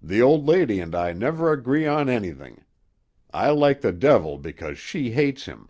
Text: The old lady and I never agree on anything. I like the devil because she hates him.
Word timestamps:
The 0.00 0.22
old 0.22 0.46
lady 0.48 0.80
and 0.80 0.94
I 0.94 1.12
never 1.12 1.52
agree 1.52 1.86
on 1.86 2.08
anything. 2.08 2.64
I 3.30 3.50
like 3.50 3.82
the 3.82 3.92
devil 3.92 4.38
because 4.38 4.78
she 4.78 5.10
hates 5.10 5.44
him. 5.44 5.68